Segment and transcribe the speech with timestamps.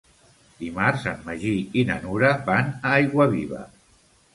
[0.61, 1.53] Dimarts en Magí
[1.83, 3.67] i na Nura van a Aiguaviva.